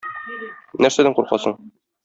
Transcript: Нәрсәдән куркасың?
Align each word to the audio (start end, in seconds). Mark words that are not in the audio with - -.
Нәрсәдән 0.85 1.19
куркасың? 1.21 1.57